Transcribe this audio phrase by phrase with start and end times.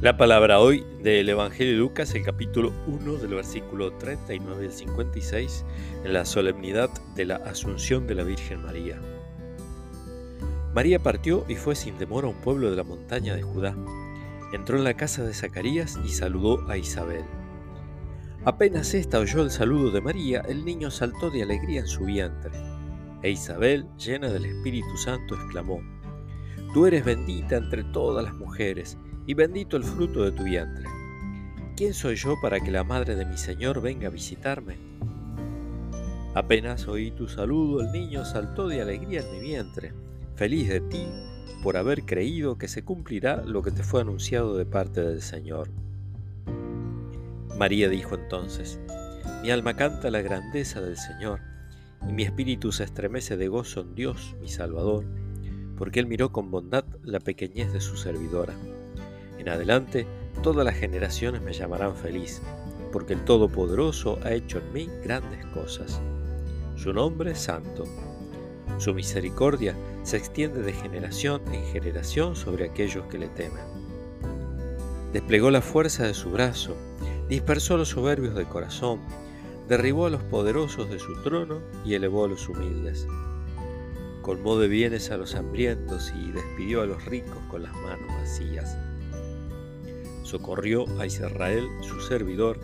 [0.00, 5.64] La palabra hoy del Evangelio de Lucas, el capítulo 1 del versículo 39 al 56,
[6.04, 9.00] en la solemnidad de la Asunción de la Virgen María.
[10.72, 13.74] María partió y fue sin demora a un pueblo de la montaña de Judá.
[14.52, 17.24] Entró en la casa de Zacarías y saludó a Isabel.
[18.44, 22.52] Apenas ésta oyó el saludo de María, el niño saltó de alegría en su vientre.
[23.24, 25.82] E Isabel, llena del Espíritu Santo, exclamó,
[26.72, 28.96] Tú eres bendita entre todas las mujeres,
[29.28, 30.86] y bendito el fruto de tu vientre.
[31.76, 34.78] ¿Quién soy yo para que la madre de mi Señor venga a visitarme?
[36.34, 39.92] Apenas oí tu saludo, el niño saltó de alegría en mi vientre,
[40.34, 41.06] feliz de ti
[41.62, 45.68] por haber creído que se cumplirá lo que te fue anunciado de parte del Señor.
[47.58, 48.80] María dijo entonces,
[49.42, 51.40] mi alma canta la grandeza del Señor,
[52.08, 55.04] y mi espíritu se estremece de gozo en Dios, mi Salvador,
[55.76, 58.54] porque Él miró con bondad la pequeñez de su servidora.
[59.48, 60.06] Adelante,
[60.42, 62.42] todas las generaciones me llamarán feliz,
[62.92, 66.00] porque el Todopoderoso ha hecho en mí grandes cosas.
[66.76, 67.84] Su nombre es santo.
[68.78, 73.64] Su misericordia se extiende de generación en generación sobre aquellos que le temen.
[75.12, 76.76] Desplegó la fuerza de su brazo,
[77.28, 79.00] dispersó a los soberbios de corazón,
[79.68, 83.06] derribó a los poderosos de su trono y elevó a los humildes.
[84.22, 88.76] Colmó de bienes a los hambrientos y despidió a los ricos con las manos vacías
[90.28, 92.60] socorrió a Israel, su servidor,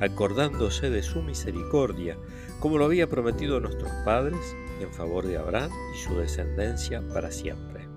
[0.00, 2.18] acordándose de su misericordia,
[2.60, 7.30] como lo había prometido a nuestros padres, en favor de Abraham y su descendencia para
[7.30, 7.88] siempre.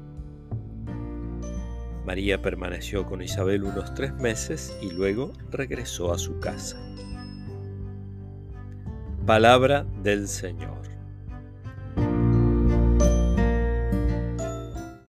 [2.05, 6.81] María permaneció con Isabel unos tres meses y luego regresó a su casa.
[9.25, 10.78] Palabra del Señor.